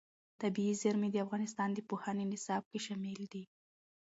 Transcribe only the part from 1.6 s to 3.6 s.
د پوهنې نصاب کې شامل دي.